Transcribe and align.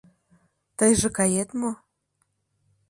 Тыйже 0.77 1.09
кает 1.17 1.49
мо? 1.59 1.71